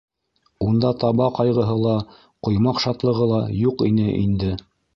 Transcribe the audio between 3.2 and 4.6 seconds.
ла юҡ ине инде.